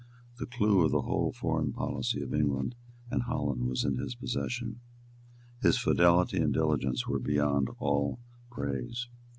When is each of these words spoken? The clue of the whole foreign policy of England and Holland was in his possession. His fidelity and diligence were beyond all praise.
The 0.39 0.47
clue 0.47 0.83
of 0.83 0.89
the 0.91 1.03
whole 1.03 1.31
foreign 1.31 1.73
policy 1.73 2.23
of 2.23 2.33
England 2.33 2.73
and 3.11 3.21
Holland 3.21 3.65
was 3.67 3.83
in 3.85 3.97
his 3.97 4.15
possession. 4.15 4.79
His 5.61 5.77
fidelity 5.77 6.37
and 6.41 6.51
diligence 6.51 7.05
were 7.05 7.19
beyond 7.19 7.67
all 7.77 8.17
praise. 8.49 9.09